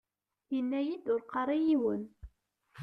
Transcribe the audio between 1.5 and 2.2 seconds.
i yiwen.